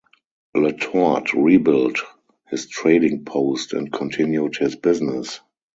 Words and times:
Le 0.55 0.71
Tort 0.75 1.31
rebuilt 1.31 1.99
his 2.49 2.65
trading 2.67 3.23
post 3.23 3.73
and 3.73 3.93
continued 3.93 4.55
his 4.57 4.75
business. 4.75 5.41